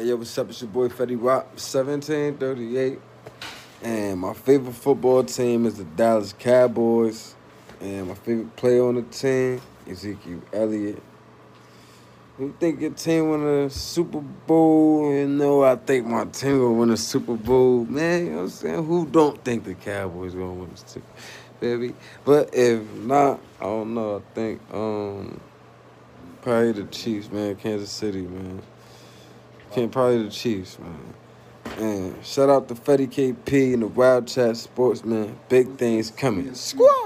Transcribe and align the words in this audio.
Hey, 0.00 0.06
yo, 0.06 0.16
what's 0.16 0.38
up? 0.38 0.48
It's 0.48 0.62
your 0.62 0.70
boy 0.70 0.88
Fetty 0.88 1.18
Wap, 1.18 1.44
1738. 1.48 2.98
And 3.82 4.18
my 4.18 4.32
favorite 4.32 4.72
football 4.72 5.22
team 5.24 5.66
is 5.66 5.76
the 5.76 5.84
Dallas 5.84 6.32
Cowboys. 6.38 7.34
And 7.82 8.08
my 8.08 8.14
favorite 8.14 8.56
player 8.56 8.82
on 8.82 8.94
the 8.94 9.02
team, 9.02 9.60
Ezekiel 9.86 10.40
Elliott. 10.54 11.02
You 12.38 12.54
think 12.58 12.80
your 12.80 12.92
team 12.92 13.28
win 13.28 13.46
a 13.46 13.68
Super 13.68 14.20
Bowl? 14.20 15.12
You 15.12 15.28
know, 15.28 15.64
I 15.64 15.76
think 15.76 16.06
my 16.06 16.24
team 16.24 16.60
will 16.60 16.76
win 16.76 16.88
a 16.92 16.96
Super 16.96 17.34
Bowl. 17.34 17.84
Man, 17.84 18.24
you 18.24 18.30
know 18.30 18.36
what 18.36 18.42
I'm 18.44 18.48
saying? 18.48 18.86
Who 18.86 19.04
don't 19.04 19.44
think 19.44 19.64
the 19.64 19.74
Cowboys 19.74 20.32
gonna 20.32 20.54
win 20.54 20.70
this 20.70 20.82
Super 20.86 21.12
baby? 21.60 21.94
But 22.24 22.54
if 22.54 22.90
not, 22.94 23.38
I 23.60 23.64
don't 23.64 23.92
know. 23.92 24.16
I 24.16 24.34
think 24.34 24.62
um 24.72 25.38
probably 26.40 26.72
the 26.72 26.84
Chiefs, 26.84 27.30
man. 27.30 27.54
Kansas 27.56 27.90
City, 27.90 28.22
man. 28.22 28.62
Can't 29.72 29.92
probably 29.92 30.24
the 30.24 30.30
Chiefs, 30.30 30.78
man. 30.80 31.14
And 31.78 32.24
shout 32.24 32.50
out 32.50 32.68
to 32.68 32.74
Fetty 32.74 33.08
KP 33.08 33.74
and 33.74 33.82
the 33.82 33.86
Wild 33.86 34.26
Chat 34.26 34.56
Sports, 34.56 35.04
man. 35.04 35.38
Big 35.48 35.76
things 35.78 36.10
coming. 36.10 36.52
Squad! 36.54 36.99